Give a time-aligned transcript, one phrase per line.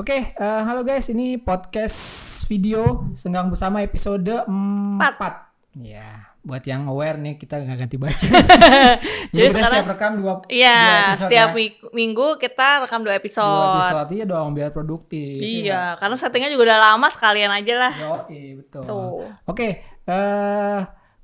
[0.00, 1.98] Oke, eh, halo guys, ini podcast
[2.46, 4.96] video Senggang Bersama episode 4.
[5.76, 8.26] Ya, buat yang aware nih kita nggak ganti baju.
[8.32, 11.54] Jadi, Jadi kita sekarang- setiap rekam dua, dua Iya, episode setiap ya.
[11.54, 13.76] mi- minggu kita rekam dua Dua episode.
[13.76, 15.36] episode iya dong biar produktif.
[15.36, 17.92] Iya, karena settingnya juga udah lama sekalian aja lah.
[17.94, 18.12] Yo,
[18.56, 18.82] betul.
[18.82, 19.20] Tuh.
[19.44, 20.80] Oke, eh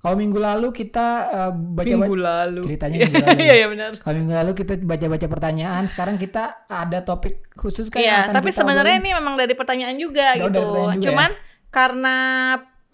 [0.06, 2.62] kalau minggu lalu kita eh, baca-baca lalu.
[2.62, 3.38] ceritanya minggu lalu.
[3.42, 3.90] Iya, iya benar.
[3.98, 9.02] Kalau minggu lalu kita baca-baca pertanyaan, sekarang kita ada topik khusus kan Iya, tapi sebenarnya
[9.02, 10.62] ini memang dari pertanyaan juga Oh, gitu.
[10.62, 11.30] pertanyaan juga Cuman
[11.74, 12.16] karena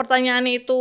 [0.01, 0.81] pertanyaannya itu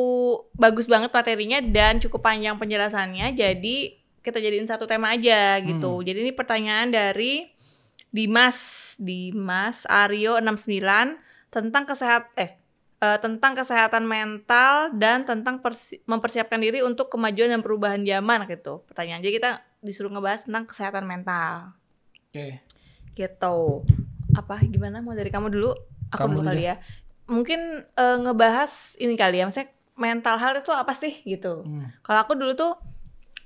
[0.55, 3.77] bagus banget materinya dan cukup panjang penjelasannya, jadi
[4.23, 5.99] kita jadiin satu tema aja gitu.
[5.99, 6.05] Hmm.
[6.07, 7.51] Jadi ini pertanyaan dari
[8.07, 8.55] Dimas
[8.95, 11.19] Dimas Aryo 69
[11.51, 12.60] tentang kesehat eh
[13.01, 18.85] eh, tentang kesehatan mental dan tentang persi- mempersiapkan diri untuk kemajuan dan perubahan zaman gitu.
[18.85, 19.25] Pertanyaan.
[19.25, 19.51] Jadi kita
[19.81, 21.73] disuruh ngebahas tentang kesehatan mental.
[22.31, 22.61] Oke.
[23.11, 23.83] gitu.
[24.37, 24.63] Apa?
[24.63, 25.03] Gimana?
[25.03, 25.75] Mau dari kamu dulu?
[26.15, 26.79] Aku Kamu dulu kali ya.
[27.27, 29.49] Mungkin eh, ngebahas ini kali ya.
[29.49, 31.19] Maksudnya mental health itu apa sih?
[31.25, 31.65] Gitu.
[31.65, 31.91] Hmm.
[32.05, 32.73] kalau aku dulu tuh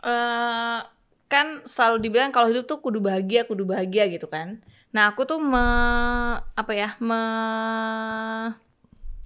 [0.05, 0.79] eh
[1.25, 4.61] kan selalu dibilang kalau hidup tuh kudu bahagia kudu bahagia gitu kan.
[4.93, 5.65] Nah aku tuh me
[6.53, 6.93] apa ya?
[7.01, 7.21] Me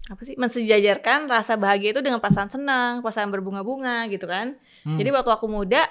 [0.10, 4.98] apa sih mensejajarkan rasa bahagia itu dengan perasaan senang perasaan berbunga-bunga gitu kan Hmm.
[4.98, 5.86] jadi waktu aku muda,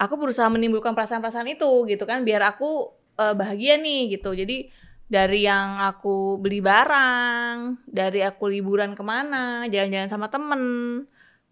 [0.00, 2.90] aku berusaha menimbulkan perasaan-perasaan itu gitu kan biar aku
[3.20, 4.32] eh, bahagia nih gitu.
[4.32, 4.72] Jadi
[5.06, 10.62] dari yang aku beli barang, dari aku liburan ke mana, jalan-jalan sama temen,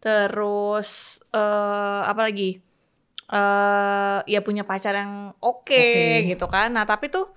[0.00, 2.58] terus eh apa lagi?
[3.30, 6.26] eh ya punya pacar yang oke Oke.
[6.34, 6.72] gitu kan.
[6.74, 7.30] Nah tapi tuh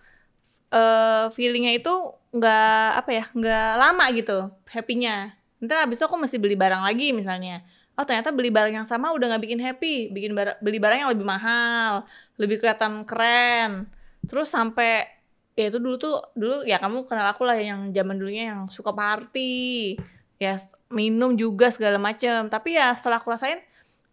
[0.74, 1.94] eh feelingnya itu
[2.34, 4.38] nggak apa ya nggak lama gitu
[4.74, 5.38] happynya.
[5.62, 7.62] Ntar abis itu aku mesti beli barang lagi misalnya.
[7.94, 10.10] Oh ternyata beli barang yang sama udah nggak bikin happy.
[10.10, 12.10] Bikin bar- beli barang yang lebih mahal
[12.42, 13.86] lebih kelihatan keren.
[14.26, 15.06] Terus sampai
[15.54, 18.90] ya itu dulu tuh dulu ya kamu kenal aku lah yang zaman dulunya yang suka
[18.90, 19.94] party
[20.42, 20.58] ya
[20.90, 23.62] minum juga segala macam tapi ya setelah aku rasain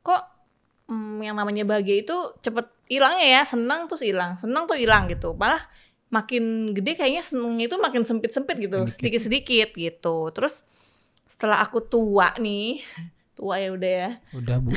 [0.05, 0.21] kok
[0.93, 5.33] mm, yang namanya bahagia itu cepet hilangnya ya senang terus hilang senang tuh hilang gitu.
[5.33, 5.65] Malah
[6.11, 8.99] makin gede kayaknya senengnya itu makin sempit sempit gitu Sedikit.
[8.99, 10.17] sedikit sedikit gitu.
[10.35, 10.67] Terus
[11.31, 12.83] setelah aku tua nih
[13.39, 14.11] tua ya udah ya.
[14.37, 14.75] Udah, Bu.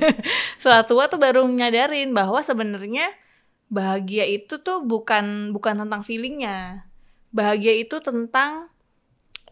[0.60, 3.12] setelah tua tuh baru nyadarin bahwa sebenarnya
[3.70, 6.88] bahagia itu tuh bukan bukan tentang feelingnya.
[7.30, 8.66] Bahagia itu tentang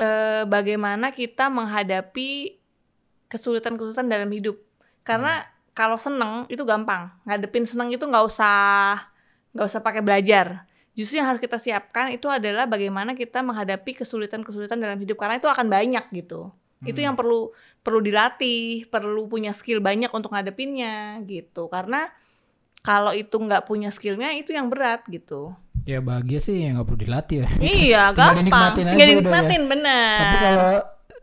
[0.01, 2.59] eh, bagaimana kita menghadapi
[3.31, 4.59] kesulitan-kesulitan dalam hidup.
[5.07, 8.99] Karena kalau seneng itu gampang ngadepin seneng itu nggak usah
[9.55, 10.68] nggak usah pakai belajar
[10.99, 15.47] justru yang harus kita siapkan itu adalah bagaimana kita menghadapi kesulitan-kesulitan dalam hidup karena itu
[15.47, 16.51] akan banyak gitu
[16.81, 17.07] itu Hmm.
[17.07, 17.51] yang perlu
[17.81, 22.11] perlu dilatih perlu punya skill banyak untuk ngadepinnya gitu karena
[22.81, 27.01] kalau itu nggak punya skillnya itu yang berat gitu Ya bahagia sih ya nggak perlu
[27.01, 27.49] dilatih ya.
[27.59, 29.13] iya gampang dinikmatin aja tinggal ya.
[29.15, 30.73] dinikmatin benar Tapi kalau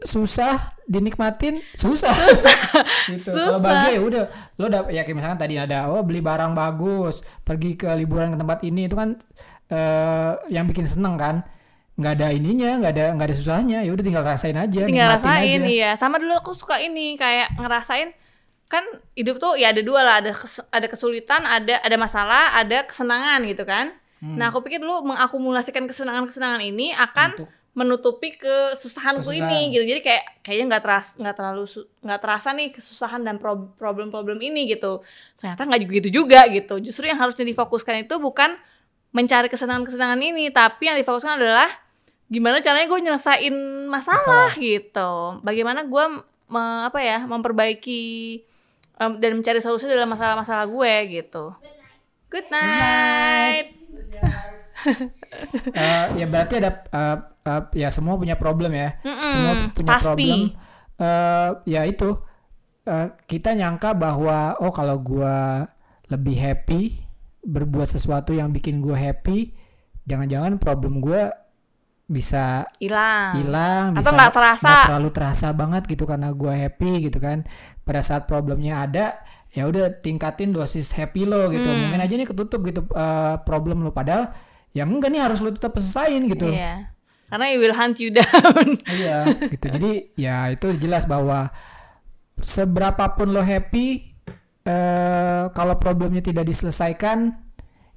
[0.03, 0.53] susah
[0.85, 2.11] dinikmatin susah.
[3.13, 3.31] gitu.
[3.31, 3.61] Kalau Susah.
[3.61, 4.23] bahagia ya udah
[4.55, 8.37] lo udah ya kayak misalkan tadi ada oh beli barang bagus, pergi ke liburan ke
[8.37, 9.15] tempat ini itu kan
[9.67, 11.37] eh yang bikin seneng kan.
[11.95, 13.79] nggak ada ininya, nggak ada nggak ada susahnya.
[13.79, 15.63] Ya udah tinggal rasain aja, tinggal rasain aja.
[15.65, 18.11] iya sama dulu aku suka ini kayak ngerasain
[18.65, 18.83] kan
[19.13, 23.45] hidup tuh ya ada dua lah ada kes- ada kesulitan ada ada masalah ada kesenangan
[23.45, 24.35] gitu kan Hmm.
[24.35, 29.51] nah aku pikir dulu mengakumulasikan kesenangan-kesenangan ini akan Untuk- menutupi kesusahanku Kesusahan.
[29.51, 31.63] ini gitu jadi kayak kayaknya nggak teras nggak terlalu
[32.01, 35.03] nggak terasa nih kesusahan dan pro- problem-problem ini gitu
[35.37, 38.55] ternyata nggak juga gitu juga gitu justru yang harusnya difokuskan itu bukan
[39.15, 41.71] mencari kesenangan-kesenangan ini tapi yang difokuskan adalah
[42.27, 43.55] gimana caranya gue nyelesain
[43.87, 46.05] masalah, gitu bagaimana gue
[46.45, 48.03] me- apa ya memperbaiki
[48.97, 51.55] em, dan mencari solusi dalam masalah-masalah gue gitu
[52.27, 53.71] good night
[55.75, 58.95] Eh, ya berarti ada eh, eh, ya semua punya problem ya.
[59.03, 60.05] Mm-mm, semua punya pasti.
[60.05, 60.39] problem.
[60.95, 62.09] Eh, ya itu
[62.85, 65.67] eh, kita nyangka bahwa oh kalau gua
[66.07, 66.81] lebih happy
[67.45, 69.53] berbuat sesuatu yang bikin gua happy,
[70.09, 71.29] jangan-jangan problem gua
[72.05, 74.61] bisa hilang hilang, Atau nggak terasa.
[74.65, 77.45] nggak terlalu terasa banget gitu karena gua happy gitu kan.
[77.85, 79.21] Pada saat problemnya ada,
[79.53, 81.65] ya udah tingkatin dosis happy lo gitu.
[81.69, 81.89] Hmm.
[81.89, 84.33] Mungkin aja nih ketutup gitu eh, problem lo padahal
[84.73, 86.49] yang enggak nih harus lo tetap selesaiin gitu.
[86.49, 86.93] Iya.
[87.25, 88.77] Karena it will hunt you down.
[88.85, 89.65] Iya, gitu.
[89.73, 91.49] Jadi ya itu jelas bahwa
[92.37, 94.14] seberapapun lo happy,
[94.65, 97.37] eh kalau problemnya tidak diselesaikan,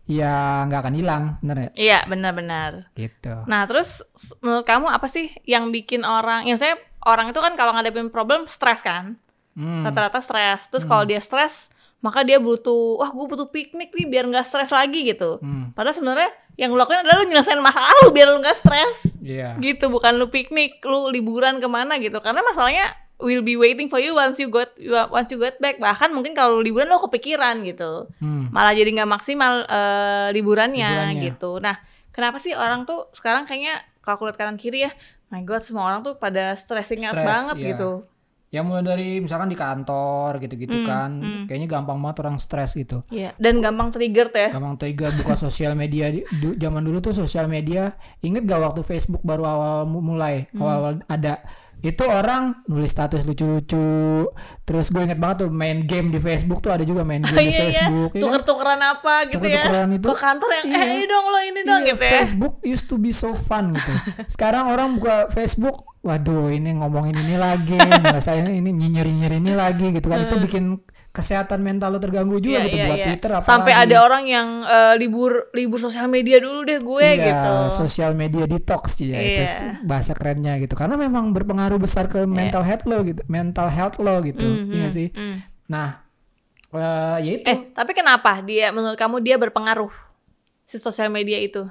[0.04, 1.70] ya nggak akan hilang, bener ya?
[1.76, 2.92] Iya, benar-benar.
[2.92, 3.34] Gitu.
[3.48, 4.04] Nah, terus
[4.40, 6.76] menurut kamu apa sih yang bikin orang, yang saya
[7.08, 9.16] orang itu kan kalau ngadepin problem stres kan?
[9.56, 9.82] Hmm.
[9.82, 10.68] Rata-rata stres.
[10.68, 11.66] Terus kalau dia stres,
[11.98, 15.40] maka dia butuh, wah gue butuh piknik nih biar nggak stres lagi gitu.
[15.42, 15.72] Hmm.
[15.74, 19.54] Padahal sebenarnya yang lu lakuin adalah lu nyelesain masalah lu biar lu nggak stres Iya.
[19.62, 23.98] gitu bukan lu piknik lu liburan ke mana gitu karena masalahnya will be waiting for
[23.98, 24.70] you once you got
[25.10, 28.48] once you get back bahkan mungkin kalau liburan lu kepikiran gitu Hmm.
[28.54, 31.22] malah jadi nggak maksimal eh, liburannya, Liburannya.
[31.34, 31.76] gitu nah
[32.14, 34.92] kenapa sih orang tuh sekarang kayaknya kalau kanan kiri ya
[35.28, 37.66] my god semua orang tuh pada stressing out Stress, banget iya.
[37.74, 37.90] gitu
[38.48, 41.44] Ya mulai dari misalkan di kantor gitu-gitu Hmm, kan, hmm.
[41.44, 43.04] kayaknya gampang banget orang stres gitu.
[43.08, 46.98] Iya, dan gampang trigger tuh ya Gampang tega buka sosial media di, du- zaman dulu
[46.98, 47.92] tuh sosial media.
[48.18, 50.60] Ingat gak waktu Facebook baru awal mu- mulai, Hmm.
[50.60, 51.44] awal-awal ada.
[51.78, 54.26] Itu orang nulis status lucu-lucu.
[54.60, 57.44] Terus gue inget banget tuh main game di Facebook tuh ada juga main game di
[57.44, 58.10] iya iya Facebook.
[58.10, 58.22] ya kan?
[58.24, 60.04] tuker-tukeran apa gitu ya Tuker-tukeran itu.
[60.04, 60.80] ke kantor yang Iya.
[60.80, 63.70] eh ini dong lo ini dong Iya, gitu ya Facebook used to be so fun
[63.72, 63.92] gitu.
[64.32, 70.08] Sekarang orang buka Facebook, waduh ini ngomongin ini lagi, ngerasain ini nyinyir-nyinyir ini lagi gitu
[70.08, 70.24] kan.
[70.24, 72.64] Itu bikin kesehatan mental lo terganggu juga Hmm.
[72.64, 73.06] Iya, gitu iya, buat iya.
[73.10, 77.24] Twitter apa sampai ada orang yang eh, libur libur sosial media dulu deh gue Iya,
[77.26, 79.48] gitu sosial media detox ya itu Iya.
[79.48, 80.72] s- bahasa kerennya gitu.
[80.72, 84.40] Karena memang berpengaruh besar ke mental health lo gitu, mental health lo gitu.
[84.40, 85.08] Mhm, Iya nggak sih?
[85.10, 85.36] mhm.
[85.66, 85.88] Nah,
[86.70, 87.44] eh ya itu.
[87.46, 89.90] eh tapi kenapa dia menurut kamu dia berpengaruh
[90.64, 91.66] si sosial media itu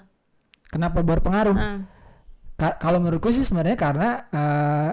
[0.68, 1.56] Kenapa berpengaruh?
[1.56, 1.80] Hmm.
[2.58, 4.92] Ka- kalau menurutku sih sebenarnya karena eh,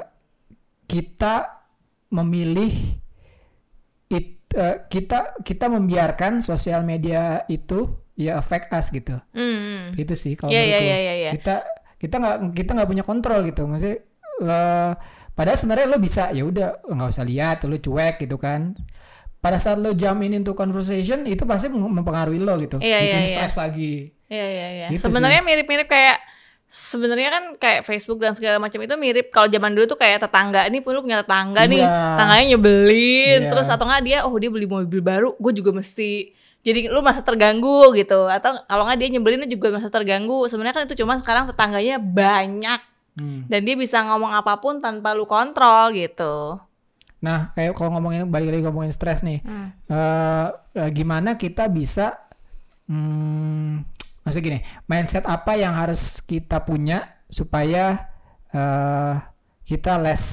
[0.85, 1.65] kita
[2.13, 2.71] memilih
[4.09, 9.17] it, eh, kita kita membiarkan sosial media itu ya affect us gitu.
[9.33, 9.91] Hmm.
[9.97, 10.85] Itu sih kalau Iya iya menurutku.
[10.87, 11.31] iya iya iya.
[11.33, 11.55] Kita
[11.97, 13.65] kita nggak kita nggak punya kontrol gitu.
[13.65, 13.97] Maksudnya
[15.35, 18.77] padahal sebenarnya lo bisa ya udah nggak usah lihat, lo cuek gitu kan.
[19.41, 22.81] Pada saat lo jump in into conversation itu pasti mempengaruhi lo gitu.
[22.81, 23.33] Iya, Bikin iya, iya.
[23.33, 24.13] stres lagi.
[24.29, 24.87] Iya iya iya.
[24.89, 26.17] Gitu Sebenarnya mirip-mirip kayak
[26.75, 30.67] sebenarnya kan kayak Facebook dan segala macam itu mirip kalau zaman dulu tuh kayak tetangga
[30.67, 32.19] ini pun lu punya tetangga nih Iya.
[32.19, 33.49] tangganya nyebelin Iya.
[33.49, 36.35] terus atau nggak dia oh dia beli mobil baru gue juga mesti
[36.67, 40.75] jadi lu merasa terganggu gitu atau kalau nggak dia nyebelin lu juga merasa terganggu sebenarnya
[40.75, 42.83] kan itu cuma sekarang tetangganya banyak
[43.15, 43.47] Hmm.
[43.47, 46.59] dan dia bisa ngomong apa pun tanpa lu kontrol gitu
[47.23, 49.73] Nah, kayak kalau ngomongin balik lagi ngomongin stres nih, Hmm.
[49.87, 52.21] eh, eh, gimana kita bisa,
[52.85, 53.81] hmm,
[54.25, 58.09] maksudnya gini, mindset apa yang harus kita punya supaya
[58.51, 59.15] eh,
[59.63, 60.25] kita less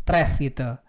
[0.00, 0.80] stres gitu.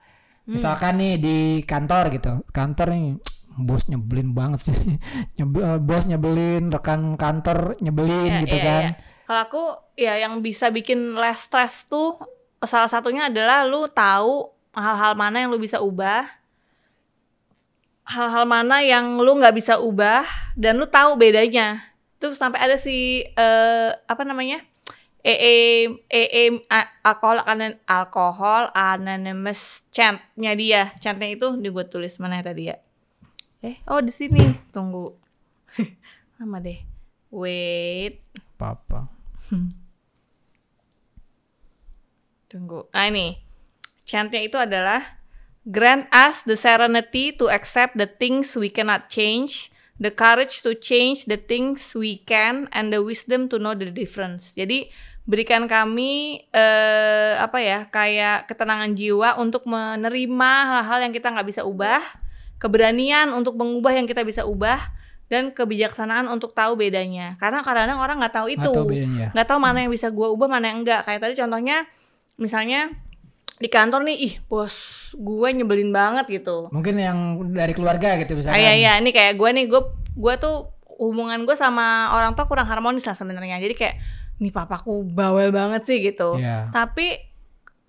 [0.45, 3.17] Misalkan nih di kantor gitu, kantor nih
[3.55, 4.75] bos nyebelin banget sih,
[5.37, 8.81] Nyebe- eh, bos nyebelin, rekan kantor nyebelin Iya, gitu iya, kan.
[8.83, 8.91] iya.
[9.25, 9.63] Kalau aku
[9.97, 12.21] ya yang bisa bikin less stress tuh
[12.61, 16.29] salah satunya adalah lu tahu hal-hal mana yang lu bisa ubah,
[18.05, 21.94] hal-hal mana yang lu nggak bisa ubah dan lu tahu bedanya.
[22.25, 24.65] Tuh sampai ada si eh, apa namanya?
[25.21, 32.45] EE EE a- alkohol anon alkohol anonymous chantnya dia chantnya itu di gue tulis mana
[32.45, 32.77] tadi ya
[33.65, 35.17] eh oh di sini tunggu
[36.37, 36.77] lama deh
[37.33, 38.21] wait
[38.55, 39.09] Apa-apa.
[42.55, 42.87] Tunggu.
[42.95, 43.35] Nah ini.
[44.07, 45.19] Chantnya itu adalah
[45.65, 51.23] Grant us the serenity to accept the things we cannot change, the courage to change
[51.25, 54.51] the things we can, and the wisdom to know the difference.
[54.53, 54.91] Jadi
[55.25, 61.61] berikan kami eh, apa ya kayak ketenangan jiwa untuk menerima hal-hal yang kita nggak bisa
[61.63, 62.03] ubah,
[62.59, 64.77] keberanian untuk mengubah yang kita bisa ubah,
[65.25, 67.33] dan kebijaksanaan untuk tahu bedanya.
[67.41, 69.27] Karena kadang-kadang orang nggak tahu itu Nggak tahu bedanya.
[69.33, 71.77] nggak tahu mana yang bisa gue ubah mana yang enggak kayak tadi contohnya
[72.37, 72.93] misalnya
[73.55, 74.75] di kantor nih ih bos
[75.13, 77.17] gue nyebelin banget gitu Mungkin yang
[77.49, 78.57] dari keluarga gitu misalkan.
[78.57, 79.81] iya iya ini kayak gue nih gue
[80.11, 83.95] gue tuh hubungan gue sama orang tua kurang harmonis lah sebenarnya jadi kayak
[84.37, 86.67] nih papaku bawel banget sih gitu Iya.
[86.69, 87.15] tapi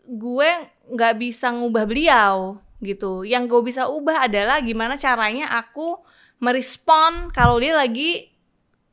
[0.03, 0.51] gue
[0.87, 5.99] nggak bisa ngubah beliau gitu yang gue bisa ubah adalah gimana caranya aku
[6.39, 8.31] merespon kalau dia lagi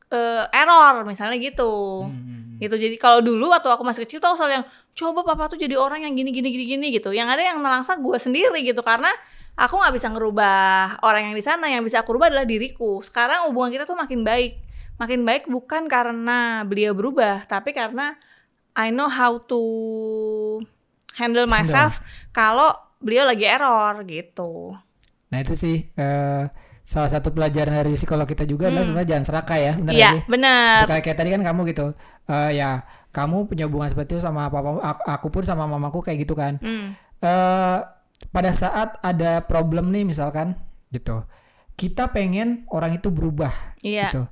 [0.08, 2.43] eh, error misalnya gitu Hmm.
[2.60, 2.76] Gitu.
[2.76, 6.06] Jadi kalau dulu waktu aku masih kecil tuh selalu yang coba papa tuh jadi orang
[6.06, 7.10] yang gini gini gini gini gitu.
[7.10, 8.82] Yang ada yang nelangsa gue sendiri gitu.
[8.84, 9.10] Karena
[9.54, 11.66] aku nggak bisa ngerubah orang yang di sana.
[11.70, 13.02] Yang bisa aku rubah adalah diriku.
[13.02, 14.60] Sekarang hubungan kita tuh makin baik.
[15.00, 18.14] Makin baik bukan karena beliau berubah tapi karena
[18.78, 19.62] I know how to
[21.18, 21.46] handle.
[21.50, 21.98] myself
[22.34, 24.74] kalau beliau lagi error gitu.
[25.30, 26.44] Nah itu sih eh,
[26.84, 29.98] salah satu pelajaran dari psikolog kita juga adalah sebenarnya jangan serakah ya, benar Hmm.
[29.98, 30.22] iya sih?
[30.28, 31.86] benar Kayak, kayak tadi kan kamu gitu,
[32.28, 32.70] eh, ya
[33.08, 36.60] kamu punya hubungan seperti itu sama papa, aku, aku pun sama mamaku kayak gitu kan.
[36.60, 36.92] Hmm.
[37.18, 37.78] eh
[38.28, 40.60] pada saat ada problem nih misalkan
[40.92, 41.24] gitu,
[41.74, 43.50] kita pengen orang itu berubah
[43.80, 44.28] iya gitu.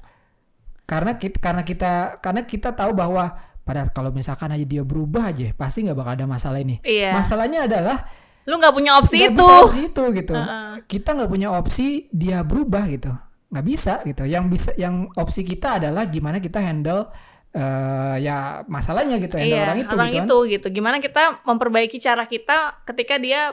[0.85, 3.33] Karena kita, karena kita karena kita tahu bahwa
[3.63, 6.85] pada kalau misalkan aja dia berubah aja pasti nggak bakal ada masalah ini.
[6.85, 8.05] iya Masalahnya adalah
[8.43, 10.35] lu nggak punya opsi nggak itu bisa opsi itu gitu.
[10.35, 10.73] Heeh.
[10.85, 13.13] Kita nggak punya opsi dia berubah gitu.
[13.53, 17.13] nggak bisa gitu yang bisa yang opsi kita adalah gimana kita handle
[17.53, 20.25] eh ya masalahnya gitu handle iya, orang itu orang gitu kan.
[20.25, 20.67] itu gitu.
[20.73, 23.53] Gimana kita memperbaiki cara kita ketika dia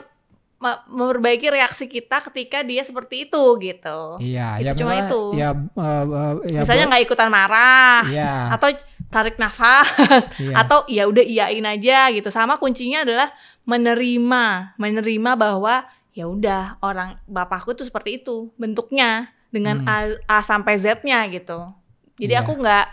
[0.56, 3.98] me- memperbaiki reaksi kita ketika dia seperti itu gitu.
[4.20, 5.22] Iya, Itu ya cuma misalnya, itu.
[5.36, 8.68] Ya, eh, eh, ya Misalnya nggak ikutan marah Iya, atau
[9.10, 10.54] tarik nafas iya.
[10.62, 12.30] atau ya udah iyain aja gitu.
[12.30, 13.34] Sama kuncinya adalah
[13.66, 20.78] menerima, menerima bahwa ya udah orang bapakku tuh seperti itu bentuknya dengan A, A sampai
[20.78, 21.70] Z-nya gitu.
[22.16, 22.40] Jadi Hmm.
[22.40, 22.44] Iya.
[22.46, 22.86] aku nggak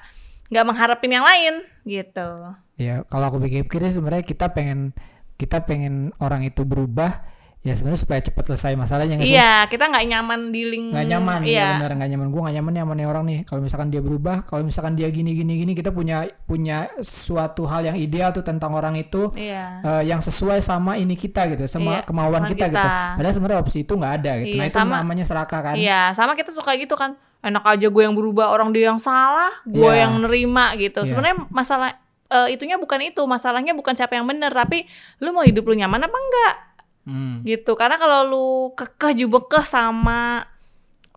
[0.47, 2.29] nggak mengharapin yang lain gitu.
[2.77, 4.93] ya kalau aku pikir-pikir sebenarnya kita pengen
[5.35, 7.25] kita pengen orang itu berubah
[7.59, 9.35] ya sebenarnya supaya cepat selesai masalahnya nggak sih?
[9.35, 10.85] Iya, kita nggak nyaman dealing.
[10.93, 11.57] nggak nyaman Iya.
[11.57, 14.63] ya benar nggak nyaman gue nggak nyaman nih orang nih kalau misalkan dia berubah kalau
[14.63, 18.95] misalkan dia gini gini gini kita punya punya suatu hal yang ideal tuh tentang orang
[18.95, 19.83] itu Iya.
[19.83, 22.91] eh, yang sesuai sama ini kita gitu sama Iya, kemauan kemauan kita, gitu kita.
[23.17, 26.01] padahal sebenarnya opsi itu nggak ada gitu Iya, nah itu sama- namanya serakah kan Iya,
[26.13, 27.13] sama kita suka gitu kan.
[27.37, 30.07] Enak aja gue yang berubah, orang dia yang salah, gue Iya.
[30.07, 31.03] yang nerima gitu.
[31.03, 31.09] Iya.
[31.09, 31.93] Sebenarnya masalah
[32.27, 34.83] eh, itunya bukan itu, masalahnya bukan siapa yang benar, tapi
[35.19, 36.53] lu mau hidup lu nyaman apa enggak
[37.07, 37.39] Hmm.
[37.47, 37.71] gitu.
[37.79, 40.43] Karena kalau lu kekeh jubekeh sama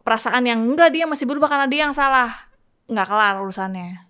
[0.07, 2.47] perasaan yang enggak dia masih berubah karena dia yang salah,
[2.87, 4.07] nggak kelar urusannya.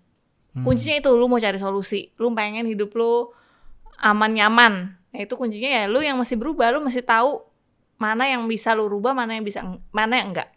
[0.52, 0.64] Hmm.
[0.68, 3.32] Kuncinya itu lu mau cari solusi, lu pengen hidup lu
[3.96, 4.72] aman nyaman.
[5.10, 7.49] Nah, itu kuncinya ya lu yang masih berubah, lu masih tahu
[7.96, 10.52] mana yang bisa lu rubah, mana yang bisa mana yang enggak.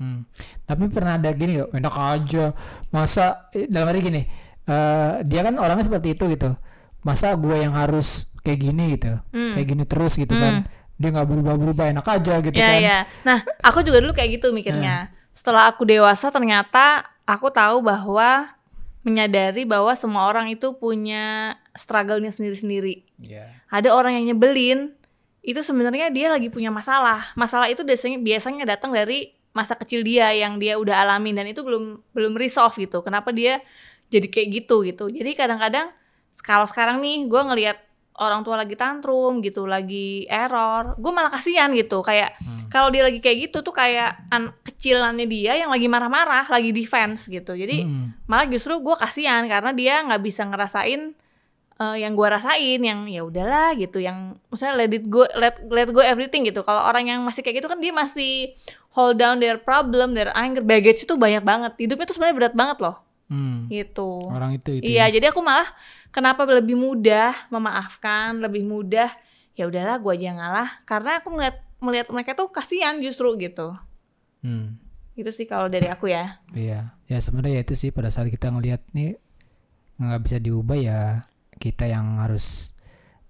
[0.00, 0.24] Hmm.
[0.64, 2.44] Tapi pernah ada gini kok, enak aja.
[2.88, 4.22] Masa eh, dalam arti gini,
[4.64, 6.56] eh, dia kan orangnya seperti itu gitu.
[7.04, 9.52] Masa gue yang harus kayak gini gitu, Hmm.
[9.54, 10.64] kayak gini terus gitu kan?
[11.00, 12.80] Dia nggak berubah-berubah, enak aja gitu Ya, kan?
[12.80, 12.98] ya.
[13.24, 15.08] Nah, aku juga dulu kayak gitu mikirnya.
[15.32, 18.52] Setelah aku dewasa, ternyata aku tahu bahwa
[19.00, 23.08] menyadari bahwa semua orang itu punya struggle-nya sendiri-sendiri.
[23.16, 23.48] Iya.
[23.72, 24.92] Ada orang yang nyebelin,
[25.40, 27.32] itu sebenarnya dia lagi punya masalah.
[27.32, 31.64] Masalah itu biasanya biasanya datang dari masa kecil dia yang dia udah alamin dan itu
[31.64, 33.00] belum belum resolve gitu.
[33.00, 33.64] Kenapa dia
[34.12, 35.08] jadi kayak gitu gitu.
[35.08, 35.90] Jadi kadang-kadang
[36.44, 37.78] kalau sekarang nih gue ngelihat
[38.20, 42.04] orang tua lagi tantrum gitu, lagi error, gue malah kasihan gitu.
[42.04, 42.68] Kayak Hmm.
[42.68, 47.26] kalau dia lagi kayak gitu tuh kayak an kecilannya dia yang lagi marah-marah, lagi defense
[47.26, 47.56] gitu.
[47.56, 48.12] Jadi Hmm.
[48.28, 51.16] malah justru gue kasihan karena dia nggak bisa ngerasain
[51.80, 55.88] eh, yang gue rasain yang ya udahlah gitu yang misalnya let it go let let
[55.88, 58.52] go everything gitu kalau orang yang masih kayak gitu kan dia masih
[58.92, 62.78] hold down their problem their anger baggage itu banyak banget hidupnya tuh sebenarnya berat banget
[62.84, 63.00] loh
[63.30, 63.70] Hmm.
[63.70, 64.84] gitu Orang itu itu.
[64.84, 65.14] iya ya.
[65.14, 65.70] jadi aku malah
[66.10, 69.06] kenapa lebih mudah memaafkan lebih mudah
[69.54, 73.72] ya udahlah gue aja yang ngalah karena aku melihat melihat mereka tuh kasihan justru gitu
[74.40, 74.80] Hmm.
[75.14, 78.48] itu sih kalau dari aku ya Iya, ya sebenarnya ya itu sih pada saat kita
[78.48, 79.14] ngelihat nih
[79.96, 81.00] nggak bisa diubah ya
[81.54, 82.72] kita yang harus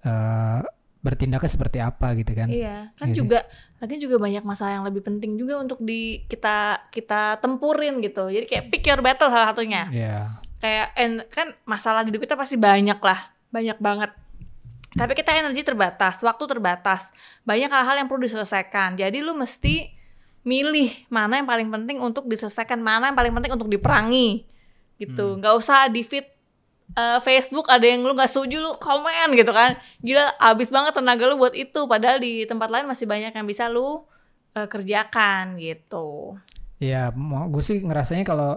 [0.00, 0.62] eh
[1.00, 2.48] bertindaknya seperti apa gitu kan?
[2.52, 3.24] Iya, kan sih.
[3.24, 3.48] juga
[3.80, 8.28] lagi juga banyak masalah yang lebih penting juga untuk di kita kita tempurin gitu.
[8.28, 9.88] Jadi kayak pick your battle salah satunya.
[9.88, 10.16] Iya.
[10.60, 14.12] Kayak and, kan masalah di hidup kita pasti banyak lah, banyak banget.
[14.92, 17.08] Tapi kita energi terbatas, waktu terbatas.
[17.48, 19.00] Banyak hal-hal yang perlu diselesaikan.
[19.00, 19.88] Jadi lu mesti
[20.44, 24.44] milih mana yang paling penting untuk diselesaikan, mana yang paling penting untuk diperangi.
[25.00, 25.40] Gitu.
[25.40, 26.28] Nggak usah di feed
[26.92, 31.24] eh, Facebook ada yang lu nggak setuju lu komen gitu kan gila abis banget tenaga
[31.24, 34.02] lu buat itu padahal di tempat lain masih banyak yang bisa lu
[34.52, 36.36] eh, kerjakan gitu
[36.78, 38.56] Ya, mau gue sih ngerasanya kalau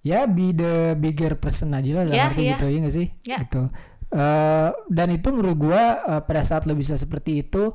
[0.00, 2.50] ya be the bigger person aja lah dalam Ya, arti ya.
[2.54, 3.06] gitu ya nggak sih?
[3.24, 3.38] Ya.
[3.40, 3.62] Gitu.
[4.08, 7.72] Eh, dan itu menurut gue eh, pada saat lo bisa seperti itu,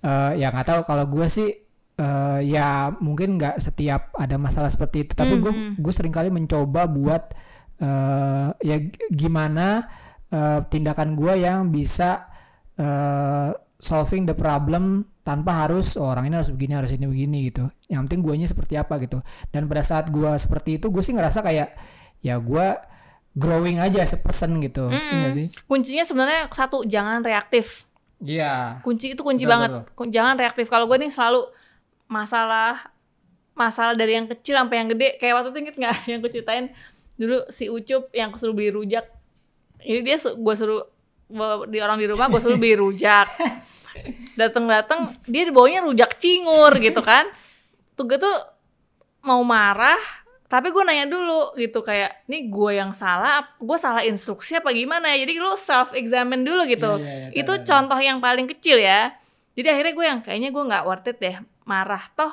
[0.00, 1.48] eh, ya nggak tahu kalau gue sih
[1.94, 5.72] eh, ya mungkin nggak setiap ada masalah seperti itu, tapi gue Mhm.
[5.76, 7.36] gue sering kali mencoba buat
[7.82, 8.76] eh, ya
[9.10, 9.90] gimana
[10.28, 12.30] eh, tindakan gue yang bisa
[12.74, 17.66] eh, solving the problem tanpa harus oh, orang ini harus begini harus ini begini gitu.
[17.86, 19.18] Yang penting guanya seperti apa gitu.
[19.48, 21.78] Dan pada saat gua seperti itu, gue sih ngerasa kayak
[22.18, 22.82] ya gua
[23.32, 24.86] growing aja as a person gitu.
[24.86, 25.18] Mm-mm.
[25.22, 25.46] nggak sih?
[25.64, 27.86] kuncinya sebenarnya satu jangan reaktif
[28.18, 28.78] Iya.
[28.82, 31.42] kunci itu kunci Betul, banget Ku- jangan reaktif kalau gue nih selalu
[32.06, 32.94] masalah
[33.52, 36.66] masalah dari yang kecil sampai yang gede kayak waktu itu inget nggak yang gue ceritain
[37.22, 39.06] dulu si Ucup yang aku suruh beli rujak.
[39.78, 40.82] Ini dia su- gue suruh
[41.70, 43.30] di orang di rumah gue suruh beli rujak.
[44.40, 47.30] Dateng dateng dia dibawanya rujak cingur gitu kan.
[47.94, 48.36] Tuh gue tuh
[49.22, 50.00] mau marah
[50.50, 55.14] tapi gue nanya dulu gitu kayak ini gue yang salah gue salah instruksi apa gimana
[55.14, 55.24] ya?
[55.24, 57.00] Jadi lu self examine dulu gitu.
[57.00, 57.68] Iya, iya, iya, itu tahu, tahu.
[57.70, 59.14] contoh yang paling kecil ya.
[59.56, 62.32] Jadi akhirnya gue yang kayaknya gue nggak worth it deh marah toh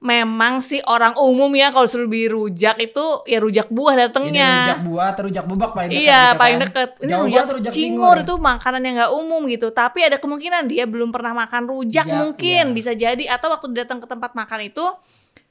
[0.00, 4.50] memang sih orang umum ya kalau suruh beli rujak itu ya rujak buah Ini datengnya
[4.56, 6.64] rujak buah atau rujak bubak paling dekat Iya gitu paling kan.
[6.64, 6.90] deket.
[6.90, 9.68] Ini Jauh rujak, rujak cingur itu makanan yang nggak umum gitu.
[9.68, 12.74] Tapi ada kemungkinan dia belum pernah makan rujak Rujak, mungkin iya.
[12.74, 14.84] bisa jadi atau waktu datang ke tempat makan itu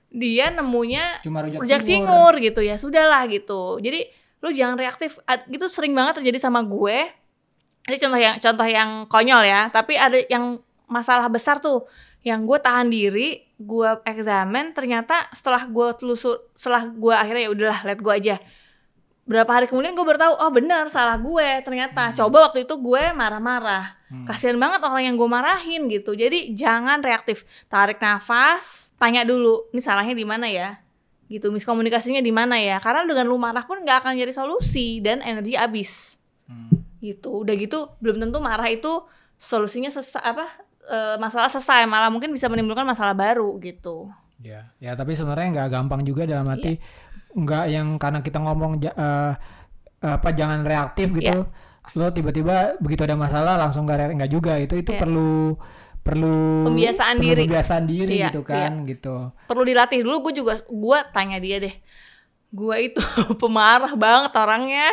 [0.10, 2.34] dia nemunya Cuma rujak, rujak cingur.
[2.34, 4.10] cingur gitu ya sudahlah gitu jadi
[4.42, 7.06] lu jangan reaktif gitu sering banget terjadi sama gue
[7.86, 10.58] itu contoh yang contoh yang konyol ya tapi ada yang
[10.90, 11.86] masalah besar tuh
[12.24, 17.80] yang gue tahan diri gue eksamen ternyata setelah gue telusur setelah gue akhirnya ya udahlah
[17.88, 18.36] let gue aja.
[19.30, 22.16] Berapa hari kemudian gue baru tahu oh benar salah gue ternyata.
[22.18, 24.00] Coba waktu itu gue marah-marah.
[24.10, 24.26] Hmm.
[24.26, 26.18] kasihan banget orang yang gue marahin gitu.
[26.18, 27.46] Jadi jangan reaktif.
[27.70, 30.82] Tarik nafas tanya dulu ini salahnya di mana ya?
[31.30, 32.82] Gitu miskomunikasinya di mana ya?
[32.82, 36.18] Karena dengan lu marah pun nggak akan jadi solusi dan energi habis
[36.50, 36.82] Hmm.
[36.98, 37.46] gitu.
[37.46, 39.06] Udah gitu belum tentu marah itu
[39.38, 40.50] solusinya sesa apa
[40.90, 45.70] eh, masalah selesai malah mungkin bisa menimbulkan masalah baru gitu Ya, ya tapi sebenarnya nggak
[45.70, 46.80] gampang juga dalam arti Iya.
[47.36, 49.34] nggak yang karena kita ngomong eh,
[50.00, 51.44] apa jangan reaktif gitu.
[51.44, 51.92] Iya.
[51.92, 55.02] Lo tiba-tiba begitu ada masalah langsung nggak nggak juga itu itu Iya.
[55.04, 55.60] perlu
[56.00, 57.42] perlu Pembiasaan perlu diri.
[57.44, 59.16] pembiasaan diri Iya, gitu kan gitu.
[59.46, 61.76] perlu dilatih dulu gue juga gue tanya dia deh
[62.50, 62.98] gue itu
[63.44, 64.88] pemarah banget orangnya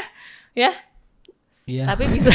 [0.53, 0.75] ya
[1.71, 1.87] Iya.
[1.87, 2.35] tapi bisa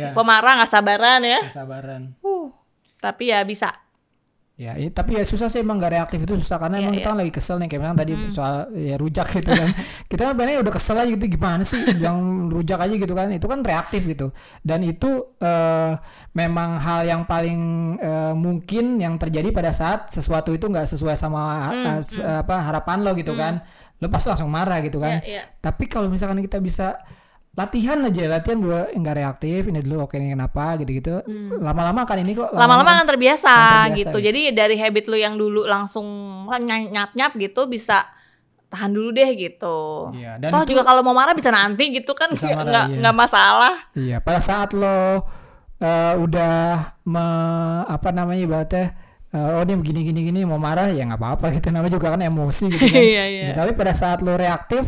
[0.00, 0.08] Iya.
[0.12, 2.02] pemarah nggak sabaran ya Kesabaran.
[2.20, 2.46] uh
[2.96, 3.70] tapi ya bisa
[4.58, 6.98] Ya, i- tapi ya susah sih emang gak reaktif itu susah karena Iya, emang iya.
[6.98, 8.26] kita kan lagi kesel nih kayak misalnya tadi Hmm.
[8.28, 9.68] soal ya rujak gitu kan.
[10.10, 12.18] kita kan sebenarnya udah kesel aja gitu gimana sih yang
[12.50, 13.30] rujak aja gitu kan.
[13.30, 14.34] Itu kan reaktif gitu.
[14.58, 15.06] Dan itu
[15.38, 15.92] eh,
[16.32, 17.60] memang hal yang paling
[18.02, 22.58] eh, mungkin yang terjadi pada saat sesuatu itu nggak sesuai sama Hmm, eh, s- apa
[22.58, 23.62] harapan lo gitu kan.
[23.96, 25.22] Lo pasti langsung marah gitu kan.
[25.22, 25.42] ya, ya.
[25.56, 26.98] Tapi kalau misalkan kita bisa
[27.58, 31.26] latihan aja, latihan gue nggak reaktif, ini dulu oke ini kenapa gitu-gitu.
[31.58, 32.56] Lama-lama kan ini kok Hmm.
[32.56, 34.18] lama-lama akan terbiasa, akan terbiasa, gitu gitu.
[34.22, 36.06] jadi dari habit lu yang dulu langsung
[36.46, 38.06] nyap-nyap gitu bisa
[38.68, 42.12] tahan dulu deh gitu Iya, dan toh itu- juga kalau mau marah bisa nanti gitu
[42.12, 43.16] kan nggak nggak iya.
[43.16, 45.24] masalah Iya, pada saat lo
[45.78, 46.54] eh, udah
[47.02, 47.26] me,
[47.86, 48.84] apa namanya ibaratnya
[49.28, 52.20] eh, oh ini begini gini gini mau marah ya nggak apa-apa gitu namanya juga kan
[52.20, 53.02] emosi gitu kan.
[53.08, 53.44] Iya, iya.
[53.46, 54.84] Gitu, Tapi pada saat lo reaktif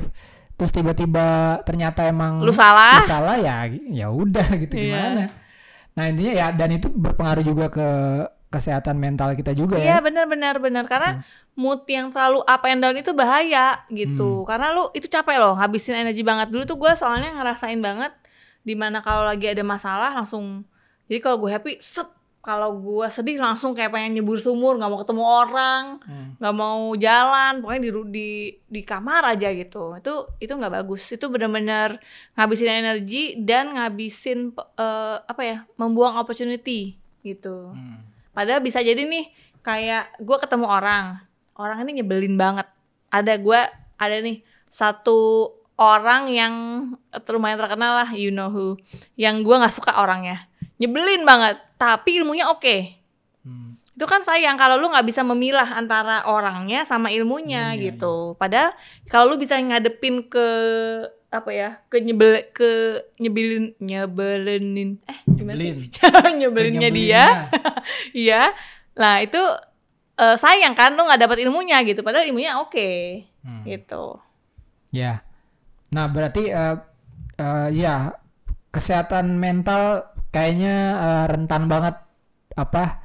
[0.61, 1.27] terus tiba-tiba
[1.65, 4.85] ternyata emang lu salah lu salah ya ya udah gitu Iya.
[4.85, 5.25] gimana.
[5.91, 7.89] Nah, intinya ya dan itu berpengaruh juga ke
[8.49, 10.05] kesehatan mental kita juga Iya ya.
[10.05, 11.23] benar benar benar karena
[11.55, 13.97] mood yang terlalu up and down itu bahaya Hmm.
[13.97, 14.45] gitu.
[14.45, 18.13] Karena lu itu capek loh, ngabisin energi banget dulu tuh gue soalnya ngerasain banget
[18.61, 20.69] di mana kalau lagi ada masalah langsung
[21.07, 25.01] jadi kalau gue happy sep kalau gue sedih langsung kayak pengen nyebur sumur nggak mau
[25.01, 26.29] ketemu orang Hmm.
[26.41, 28.29] nggak mau jalan pokoknya di di
[28.65, 32.01] di kamar aja gitu itu itu nggak bagus itu benar-benar
[32.35, 38.01] ngabisin energi dan ngabisin eh, apa ya membuang opportunity gitu Hmm.
[38.31, 39.27] Padahal bisa jadi nih
[39.61, 41.19] kayak gue ketemu orang,
[41.53, 42.65] orang ini nyebelin banget.
[43.11, 43.61] Ada gue,
[43.99, 46.55] ada nih satu orang yang
[47.27, 48.79] lumayan terkenal lah, you know who,
[49.19, 50.47] yang gue nggak suka orangnya,
[50.79, 51.59] nyebelin banget.
[51.81, 52.77] Tapi ilmunya oke.
[53.41, 53.81] Hmm.
[53.97, 58.37] Itu kan sayang kalau lu nggak bisa memilah antara orangnya sama ilmunya Ilmunya, gitu.
[58.37, 58.77] Padahal
[59.09, 60.49] kalau lu bisa ngadepin ke
[61.31, 65.89] apa ya ke nyebel ke nyebelin nyebelinin eh gimana sih?
[65.89, 66.37] Nyebelin.
[66.45, 67.25] nyebelinnya dia.
[68.13, 68.53] Iya.
[69.01, 69.41] Nah, itu
[70.21, 72.05] eh, sayang kan lu nggak dapat ilmunya gitu.
[72.05, 73.25] Padahal ilmunya oke.
[73.41, 73.65] Hmm.
[73.65, 74.21] Gitu.
[74.93, 75.25] Ya.
[75.97, 76.77] Nah, berarti eh
[77.41, 78.13] eh, ya
[78.71, 81.97] kesehatan mental kayaknya eh, rentan banget
[82.55, 83.03] apa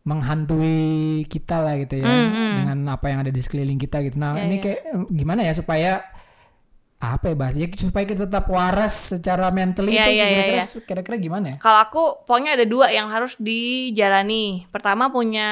[0.00, 0.80] menghantui
[1.28, 2.52] kita lah gitu ya Hmm, hmm.
[2.56, 4.16] dengan apa yang ada di sekeliling kita gitu.
[4.16, 4.62] Nah, Ya, ini ya.
[4.64, 5.92] kayak eh, gimana ya supaya
[7.00, 10.80] apa ya bahasanya supaya kita tetap waras secara mental Iya, itu iya, iya, kira-kira iya.
[10.84, 11.56] kira-kira gimana ya?
[11.56, 14.68] Kalau aku pokoknya ada dua yang harus dijalani.
[14.68, 15.48] Pertama punya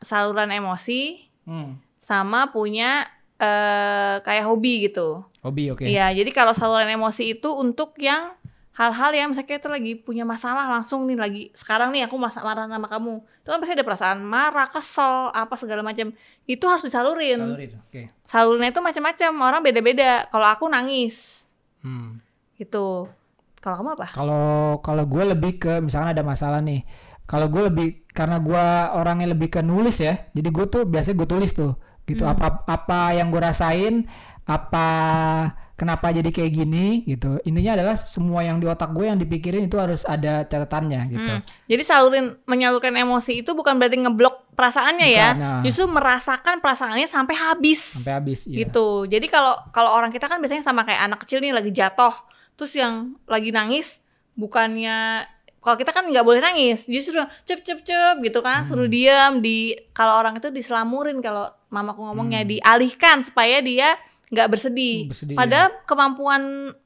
[0.00, 1.78] saluran emosi Hmm.
[1.98, 3.06] sama punya
[3.38, 5.22] eh kayak hobi gitu.
[5.38, 5.86] Hobi oke.
[5.86, 8.34] Iya, jadi kalau saluran emosi itu untuk yang
[8.78, 12.70] hal-hal yang misalnya kita lagi punya masalah langsung nih lagi sekarang nih aku masa marah
[12.70, 16.14] sama kamu itu kan pasti ada perasaan marah kesel apa segala macam
[16.46, 18.02] itu harus disalurin Salurin, Oke.
[18.22, 21.42] salurnya itu macam-macam orang beda-beda kalau aku nangis
[21.78, 22.22] Hmm.
[22.54, 23.06] gitu
[23.58, 24.46] kalau kamu apa Kalau
[24.78, 26.86] kalau gue lebih ke misalkan ada masalah nih.
[27.22, 28.64] Kalau gue lebih karena gue
[28.94, 30.30] orangnya lebih ke nulis ya.
[30.30, 32.32] Jadi gue tuh biasanya gue tulis tuh gitu Hmm.
[32.32, 34.06] apa apa yang gue rasain,
[34.42, 34.86] apa
[35.78, 37.38] kenapa jadi kayak gini gitu.
[37.46, 41.32] Intinya adalah semua yang di otak gue yang dipikirin itu harus ada catatannya gitu.
[41.38, 41.42] Hmm.
[41.70, 45.60] Jadi salurin menyalurkan emosi itu bukan berarti ngeblok perasaannya ya, Bukan, nah.
[45.62, 47.94] justru merasakan perasaannya sampai habis.
[47.94, 48.66] Sampai habis ya.
[48.66, 49.06] gitu.
[49.06, 52.10] Jadi kalau kalau orang kita kan biasanya sama kayak anak kecil nih lagi jatuh,
[52.58, 54.02] terus yang lagi nangis
[54.34, 55.22] bukannya
[55.58, 58.68] kalau kita kan nggak boleh nangis, justru cep cep cep gitu kan, Hmm.
[58.70, 62.50] suruh diam di kalau orang itu diselamurin kalau mamaku ngomongnya Hmm.
[62.50, 63.94] dialihkan supaya dia
[64.28, 65.08] nggak bersedih.
[65.08, 66.42] Bersedih, Padahal kemampuan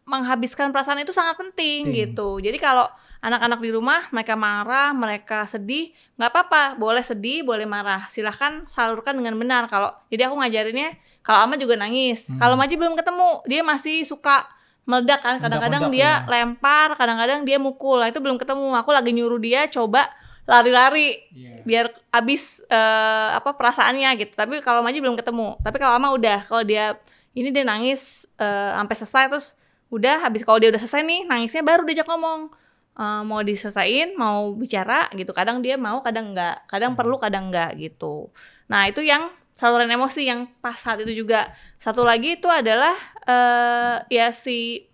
[0.07, 2.15] menghabiskan perasaan itu sangat penting Penting.
[2.15, 2.39] gitu.
[2.39, 2.87] Jadi kalau
[3.19, 8.07] anak-anak di rumah mereka marah, mereka sedih, nggak apa-apa, boleh sedih, boleh marah.
[8.11, 9.67] Silahkan salurkan dengan benar.
[9.67, 12.39] Kalau jadi aku ngajarinnya, kalau Ama juga nangis, Hmm.
[12.39, 14.47] kalau Maji belum ketemu, dia masih suka
[14.83, 15.39] meledak kan.
[15.39, 16.43] Kadang-kadang Meledak-meledak, dia iya.
[16.47, 18.03] lempar, kadang-kadang dia mukul.
[18.03, 18.75] Nah, itu belum ketemu.
[18.79, 20.11] Aku lagi nyuruh dia coba
[20.43, 21.63] lari-lari Iya.
[21.63, 24.35] biar abis eh, apa perasaannya gitu.
[24.35, 25.59] Tapi kalau Maji belum ketemu.
[25.63, 26.99] Tapi kalau Ama udah, kalau dia
[27.33, 29.47] ini dia nangis eh, sampai selesai terus
[29.93, 32.53] udah habis kalau dia udah selesai nih nangisnya baru diajak ngomong
[32.93, 35.33] Eh, mau diselesain, mau bicara gitu.
[35.33, 36.69] Kadang dia mau, kadang enggak.
[36.69, 38.29] Kadang perlu, kadang enggak gitu.
[38.69, 41.49] Nah, itu yang saluran emosi yang pas saat itu juga.
[41.81, 42.93] Satu lagi itu adalah
[43.25, 44.85] eh ya si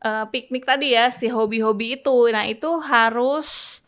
[0.00, 2.32] eh, piknik tadi ya, si hobi-hobi itu.
[2.32, 3.80] Nah, itu harus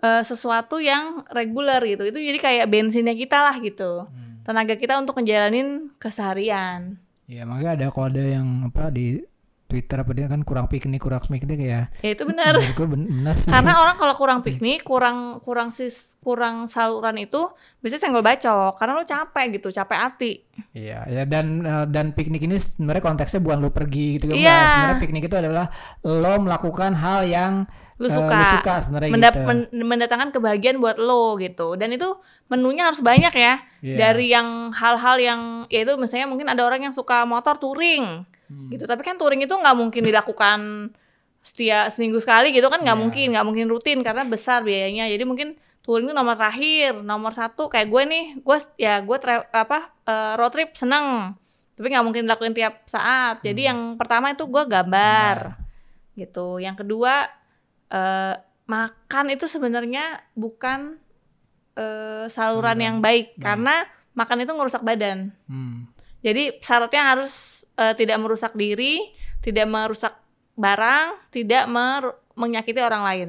[0.00, 2.08] eh, sesuatu yang reguler gitu.
[2.08, 4.08] Itu jadi kayak bensinnya kita lah gitu.
[4.08, 4.40] Hmm.
[4.48, 6.96] Tenaga kita untuk ngejalanin keseharian.
[7.28, 9.20] Ya makanya ada ada yang apa di
[9.68, 11.92] Twitter apa dia kan kurang piknik kurang piknik ya.
[12.00, 12.56] Ya itu benar.
[12.72, 13.52] Gue benar sih.
[13.52, 18.96] Karena orang kalau kurang piknik, kurang kurang sis kurang saluran itu bisa senggol bacok karena
[18.96, 20.32] lu capek gitu, capek hati.
[20.72, 24.36] Iya, ya dan eh, dan piknik ini sebenarnya konteksnya bukan lu pergi gitu kan.
[24.36, 24.56] Iya.
[24.64, 25.66] Sebenarnya piknik itu adalah
[26.02, 27.52] lo melakukan hal yang
[27.98, 28.30] Lu eh, suka.
[28.32, 29.44] lu suka sebenarnya Mendap- gitu.
[29.44, 31.76] men- mendatangkan kebahagiaan buat lo gitu.
[31.76, 32.08] Dan itu
[32.48, 33.60] menunya harus banyak ya.
[33.84, 33.96] Iya.
[34.00, 38.68] Dari yang hal-hal yang ya itu misalnya mungkin ada orang yang suka motor touring Hmm.
[38.68, 38.84] gitu.
[38.84, 40.60] Tapi kan touring itu nggak mungkin dilakukan
[41.38, 43.02] setiap seminggu sekali gitu kan nggak Iya.
[43.04, 45.06] mungkin nggak mungkin rutin karena besar biayanya.
[45.06, 45.48] Jadi mungkin
[45.80, 50.32] touring itu nomor terakhir, nomor satu kayak gue nih, gue ya gue tra- apa eh,
[50.34, 51.36] road trip seneng.
[51.72, 53.38] Tapi nggak mungkin dilakuin tiap saat.
[53.40, 53.68] Jadi Hmm.
[53.68, 55.36] yang pertama itu gue gambar
[56.14, 56.58] gitu.
[56.58, 57.28] Yang kedua
[57.88, 58.34] eh,
[58.64, 61.00] makan itu sebenarnya bukan
[61.72, 62.78] eh, saluran Saluran.
[62.82, 63.42] yang baik Hmm.
[63.42, 63.74] karena
[64.12, 65.30] makan itu ngerusak badan.
[65.46, 65.86] Hmm.
[66.18, 68.98] Jadi syaratnya harus eh, tidak merusak diri,
[69.38, 70.18] tidak merusak
[70.52, 73.28] barang, tidak mer- menyakiti orang lain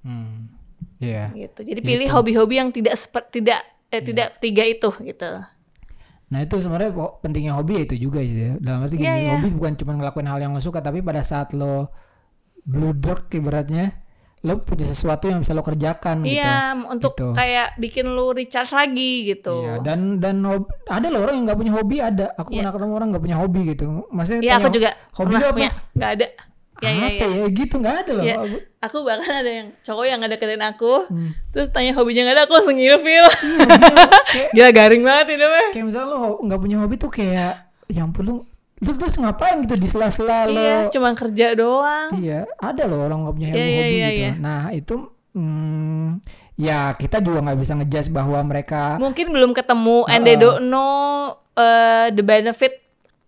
[0.00, 0.48] Hmm.
[0.96, 1.32] Iya.
[1.34, 1.60] gitu.
[1.62, 4.06] Jadi Ya pilih hobi-hobi yang tidak seperti tidak eh, Iya.
[4.06, 5.30] tidak tiga itu gitu.
[6.30, 8.54] Nah itu sebenarnya pentingnya hobi ya itu juga sih.
[8.56, 9.30] Dalam arti gini, Iya, iya.
[9.34, 11.90] hobi bukan cuma ngelakuin hal yang lo suka, tapi pada saat lo
[12.62, 13.96] bludek ibaratnya,
[14.40, 16.40] lo punya sesuatu yang bisa lo kerjakan gitu.
[16.40, 17.28] Iya, untuk Gitu.
[17.32, 19.52] kayak bikin lu recharge lagi gitu.
[19.52, 20.40] Iya, dan dan
[20.86, 22.32] ada loh orang yang nggak punya hobi ada.
[22.34, 22.64] Aku Iya.
[22.64, 23.84] pernah ketemu orang nggak punya hobi gitu.
[24.08, 25.52] Maksudnya Iya, aku juga hobi lo apa?
[25.52, 26.26] punya, nggak ada.
[26.80, 27.36] Ya, ya, apa ya.
[27.36, 28.24] ya gitu nggak ada loh.
[28.24, 28.36] Iya.
[28.80, 31.30] Aku- bahkan ada yang cowok yang nggak deketin aku, Hmm.
[31.52, 33.26] terus tanya hobinya nggak ada, aku langsung ngilfil.
[34.32, 35.66] kayak, Gila garing banget hidupnya.
[35.70, 37.52] kayak misalnya lo nggak punya hobi tuh kayak,
[37.86, 38.34] ya ampun lu,
[38.80, 40.56] lu terus ngapain gitu di sela-sela lo?
[40.56, 42.16] Iya, cuma kerja doang.
[42.16, 44.20] Iya, ada loh orang nggak punya Iya, hobi iya, iya, gitu.
[44.24, 44.32] iya.
[44.40, 44.96] Nah itu,
[45.36, 46.06] hmm,
[46.56, 51.28] ya kita juga nggak bisa ngejudge bahwa mereka, Mungkin belum ketemu and they don't know
[51.54, 52.80] uh, the benefit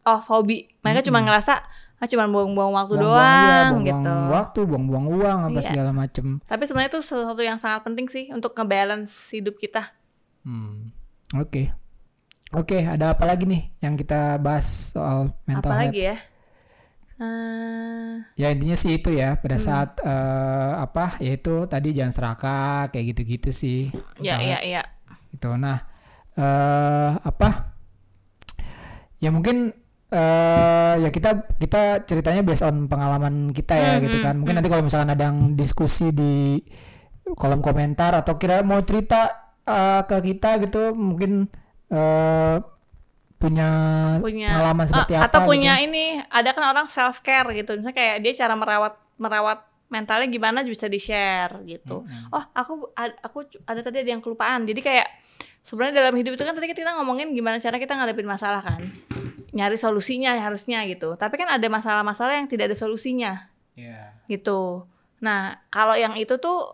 [0.03, 0.73] of hobby.
[0.81, 1.61] Mereka cuma ngerasa
[2.03, 4.33] ah cuma buang-buang waktu buang-buang doang iya, buang-buang gitu.
[4.35, 5.69] waktu, buang-buang uang, apa Iya.
[5.71, 6.27] segala macem.
[6.43, 9.95] Tapi sebenarnya itu sesuatu yang sangat penting sih untuk ngebalance hidup kita.
[10.43, 10.91] Hmm.
[11.39, 11.71] Oke,
[12.59, 12.77] oke.
[12.95, 15.97] Ada apa lagi nih yang kita bahas soal mental health?
[15.97, 16.17] Apalagi ya?
[17.21, 19.65] Eh, Ya intinya sih itu ya pada Hmm.
[19.67, 23.79] saat eh, apa yaitu tadi jangan serakah kayak gitu-gitu sih.
[24.19, 24.83] ya, Mental ya, health ya.
[25.33, 25.49] Gitu.
[25.65, 25.79] Nah
[26.37, 27.49] eh apa?
[29.23, 29.71] Ya mungkin
[30.13, 34.35] eh ya kita kita ceritanya based on pengalaman kita ya Hmm, gitu hmm, kan.
[34.41, 34.59] Mungkin hmm.
[34.61, 36.61] nanti kalau misalkan ada yang diskusi di
[37.39, 39.31] kolom komentar atau kira mau cerita
[39.67, 41.49] eh, ke kita gitu mungkin
[41.93, 42.57] eh
[43.37, 43.69] punya,
[44.19, 45.87] Punya pengalaman seperti Eh, apa atau punya gitu.
[45.89, 47.75] ini ada kan orang self care gitu.
[47.75, 52.01] Misalnya kayak dia cara merawat merawat mentalnya gimana bisa di share gitu.
[52.01, 52.33] Mm-mm.
[52.33, 55.09] oh aku ad- aku ada tadi ada yang kelupaan jadi kayak
[55.61, 58.81] sebenarnya dalam hidup itu kan tadi kita ngomongin gimana cara kita ngadepin masalah kan
[59.53, 64.17] nyari solusinya harusnya gitu tapi kan ada masalah-masalah yang tidak ada solusinya Iya.
[64.27, 64.89] gitu
[65.21, 66.73] nah kalau yang itu tuh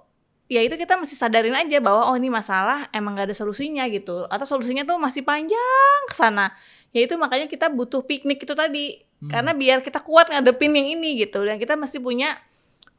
[0.49, 4.25] ya itu kita mesti sadarin aja bahwa oh ini masalah emang gak ada solusinya gitu.
[4.33, 6.57] Atau solusinya tuh masih panjang ke sana.
[6.97, 9.05] Ya itu makanya kita butuh piknik itu tadi.
[9.19, 9.35] Hmm.
[9.35, 11.43] karena biar kita kuat ngadepin yang ini gitu.
[11.43, 12.39] Dan kita mesti punya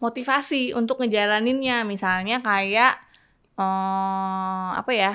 [0.04, 1.88] motivasi untuk ngejalaninnya.
[1.88, 3.00] Misalnya kayak
[3.60, 5.14] eh apa ya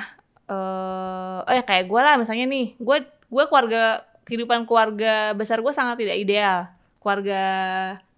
[0.48, 2.72] eh oh ya kayak gue lah misalnya nih.
[2.80, 6.72] Gue gue keluarga kehidupan keluarga besar gue sangat tidak ideal.
[7.04, 7.42] Keluarga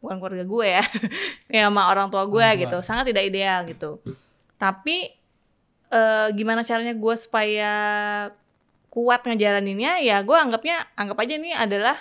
[0.01, 0.85] bukan keluarga gue ya
[1.57, 2.61] ya sama orang tua gue tua.
[2.61, 2.77] gitu.
[2.85, 4.01] sangat tidak ideal gitu.
[4.57, 5.13] Tapi
[5.87, 7.73] eh gimana caranya gue supaya
[8.91, 10.01] kuat ngejalaninnya?
[10.01, 11.97] Ya gue anggapnya anggap aja ini adalah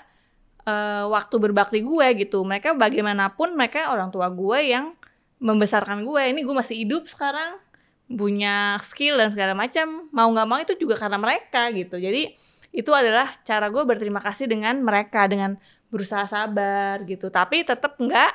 [0.63, 2.43] eh, waktu berbakti gue gitu.
[2.47, 4.95] Mereka bagaimanapun mereka orang tua gue yang
[5.43, 6.23] membesarkan gue.
[6.31, 7.59] Ini gue masih hidup sekarang
[8.05, 10.07] punya skill dan segala macam.
[10.13, 11.97] Mau nggak mau itu juga karena mereka gitu.
[11.99, 12.33] Jadi
[12.75, 15.55] itu adalah cara gue berterima kasih dengan mereka dengan
[15.89, 17.29] berusaha sabar gitu.
[17.29, 18.31] Tapi tetap nggak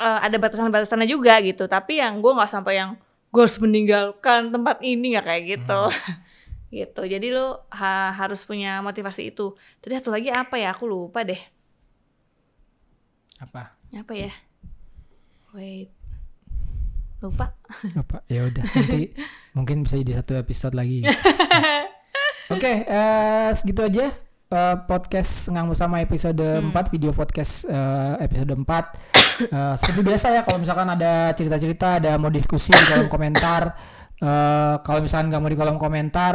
[0.00, 1.66] uh, ada batasan-batasannya juga gitu.
[1.66, 2.90] Tapi yang gue nggak sampai yang
[3.32, 5.80] gue harus meninggalkan tempat ini nggak kayak gitu.
[5.88, 6.18] Hmm.
[6.80, 7.02] gitu.
[7.06, 9.56] Jadi lo ha harus punya motivasi itu.
[9.80, 10.76] Tadi satu lagi apa ya?
[10.76, 11.40] Aku lupa deh.
[13.40, 13.76] Apa?
[13.92, 14.32] Apa ya?
[15.52, 15.92] Wait.
[17.20, 17.56] Lupa.
[18.02, 18.20] Apa?
[18.28, 19.16] Ya udah nanti
[19.56, 21.04] mungkin bisa jadi satu episode lagi.
[22.46, 26.74] Oke okay, uh, segitu aja uh, podcast ngang bersama episode hmm.
[26.74, 32.18] 4 video podcast uh, episode 4 uh, seperti biasa ya kalau misalkan ada cerita-cerita ada
[32.20, 33.74] mau diskusi di kolom komentar
[34.22, 36.34] uh, kalau misalkan nggak mau di kolom komentar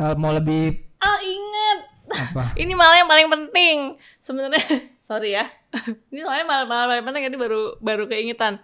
[0.00, 2.54] uh, mau lebih ah inget apa?
[2.62, 3.76] Ini malah yang paling penting.
[4.22, 4.62] Sebenarnya
[5.08, 5.46] sorry ya.
[6.12, 8.62] Ini malah malah, malah paling penting ini baru baru keingetan.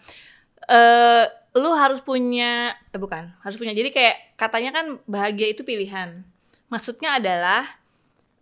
[0.70, 3.74] Uh, lu harus punya eh bukan harus punya.
[3.74, 6.24] Jadi kayak katanya kan bahagia itu pilihan.
[6.72, 7.81] Maksudnya adalah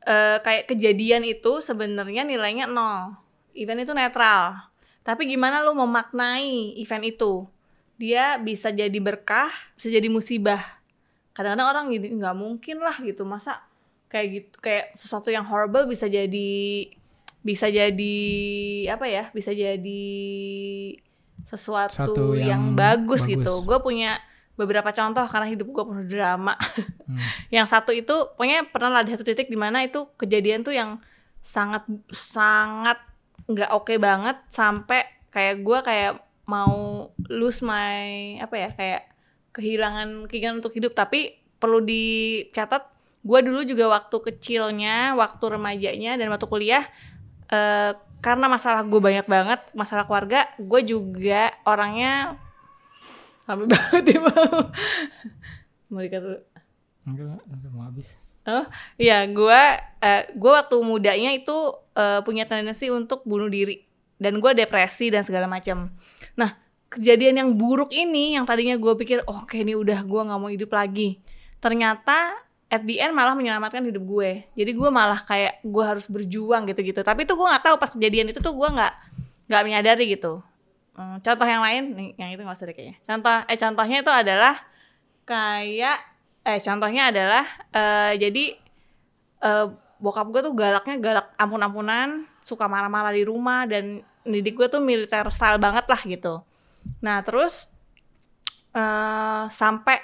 [0.06, 3.16] uh, kayak kejadian itu sebenarnya nilainya nol.
[3.56, 4.70] Event itu netral.
[5.02, 7.48] Tapi gimana lu memaknai event itu?
[8.00, 10.60] Dia bisa jadi berkah bisa jadi musibah.
[11.36, 13.26] Kadang-kadang orang gitu nggak mungkin lah gitu.
[13.26, 13.64] Masa
[14.10, 16.50] kayak gitu kayak sesuatu yang horrible bisa jadi
[17.40, 18.18] bisa jadi
[18.92, 20.04] apa ya bisa jadi
[21.48, 23.32] sesuatu Satu yang, yang bagus, bagus.
[23.32, 24.20] Gitu gue punya
[24.60, 27.48] beberapa contoh karena hidup gue penuh drama hmm.
[27.56, 31.00] yang satu itu pokoknya pernah di satu titik di mana itu kejadian tuh yang
[31.40, 33.00] sangat sangat
[33.48, 36.12] nggak oke okay banget sampai kayak gue kayak
[36.44, 39.02] mau lose my apa ya kayak
[39.56, 42.86] kehilangan keinginan untuk hidup tapi perlu dicatat
[43.20, 46.84] gue dulu juga waktu kecilnya waktu remajanya dan waktu kuliah
[47.52, 52.36] uh, karena masalah gue banyak banget masalah keluarga gue juga orangnya
[53.50, 54.46] Sampai banget ya mau
[55.90, 56.38] mau dikat dulu.
[57.02, 58.14] Enggak udah mau habis.
[58.46, 58.62] Oh
[58.94, 59.62] iya gue
[60.06, 63.82] uh, gue waktu mudanya itu uh, punya tendensi untuk bunuh diri.
[64.22, 65.90] Dan gue depresi dan segala macam.
[66.38, 66.54] Nah
[66.94, 70.38] kejadian yang buruk ini yang tadinya gue pikir oh, oke okay, ini udah gue nggak
[70.38, 71.18] mau hidup lagi.
[71.58, 72.38] Ternyata
[72.70, 74.46] at the end malah menyelamatkan hidup gue.
[74.54, 77.02] Jadi gue malah kayak gue harus berjuang gitu-gitu.
[77.02, 78.94] Tapi tuh gue nggak tahu pas kejadian itu tuh gue nggak
[79.50, 80.46] nggak menyadari gitu
[81.00, 81.84] hmm, contoh yang lain
[82.20, 82.96] yang itu nggak usah deh kayaknya.
[83.08, 84.54] Contoh eh contohnya itu adalah
[85.24, 85.98] kayak
[86.44, 88.44] eh contohnya adalah uh, jadi
[89.40, 89.66] uh,
[90.00, 95.24] bokap gue tuh galaknya galak ampun-ampunan suka marah-marah di rumah dan didik gue tuh militer
[95.32, 96.34] style banget lah gitu.
[97.00, 97.68] Nah terus
[98.76, 100.00] uh, sampai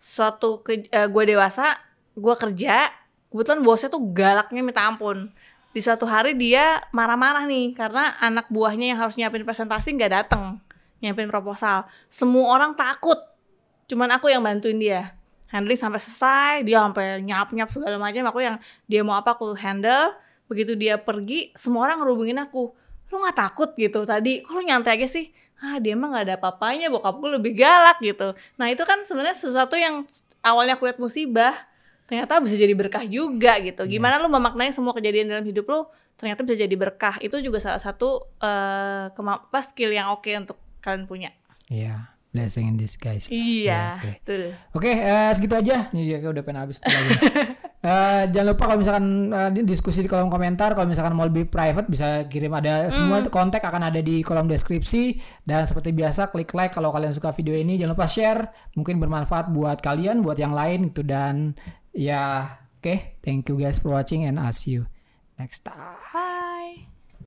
[0.00, 1.80] suatu ke, uh, gue dewasa
[2.14, 2.92] gue kerja
[3.32, 5.32] kebetulan bosnya tuh galaknya minta ampun
[5.74, 10.62] di suatu hari dia marah-marah nih karena anak buahnya yang harus nyiapin presentasi nggak dateng
[11.02, 11.84] nyiapin proposal.
[12.06, 13.18] Semua orang takut
[13.90, 15.12] cuman aku yang bantuin dia.
[15.52, 18.56] Handling sampai selesai dia sampai nyap nyap segala macam aku yang
[18.86, 20.14] dia mau apa aku handle.
[20.46, 22.70] Begitu dia pergi semua orang ngerubungin aku.
[23.10, 24.06] Lu nggak takut gitu?
[24.06, 25.34] Tadi lu nyantai aja sih?
[25.58, 28.32] Ah dia mah nggak ada apa-apanya bokap gue lebih galak gitu.
[28.56, 30.06] Nah itu kan sebenarnya sesuatu yang
[30.40, 31.54] awalnya aku lihat musibah
[32.04, 33.88] ternyata bisa jadi berkah juga gitu.
[33.88, 33.92] Iya.
[33.96, 34.24] Gimana yeah.
[34.24, 35.80] lu memaknai semua kejadian dalam hidup lu
[36.20, 37.16] ternyata bisa jadi berkah.
[37.24, 41.30] Itu juga salah satu uh, apa skill yang oke okay untuk kalian punya.
[41.72, 41.88] Iya.
[41.88, 42.00] Yeah.
[42.34, 43.30] Blessing in disguise.
[43.30, 44.02] Iya.
[44.02, 44.50] Oke, okay.
[44.74, 45.86] okay, uh, segitu aja.
[45.94, 47.14] Ini juga udah pengen habis lagi.
[47.86, 50.74] uh, jangan lupa kalau misalkan uh, diskusi di kolom komentar.
[50.74, 53.30] Kalau misalkan mau lebih private bisa kirim ada semua mm.
[53.30, 55.14] kontak akan ada di kolom deskripsi.
[55.46, 57.78] Dan seperti biasa klik like kalau kalian suka video ini.
[57.78, 58.50] Jangan lupa share.
[58.74, 61.54] Mungkin bermanfaat buat kalian, buat yang lain itu dan
[61.94, 62.82] Ya, oke.
[62.82, 62.98] Okay.
[63.22, 64.86] Thank you guys for watching and I'll see you
[65.38, 66.33] next time.